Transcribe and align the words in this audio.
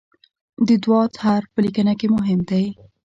د 0.67 0.69
"ض" 0.83 0.85
حرف 1.23 1.47
په 1.53 1.59
لیکنه 1.65 1.93
کې 1.99 2.07
مهم 2.15 2.39
دی. 2.49 2.65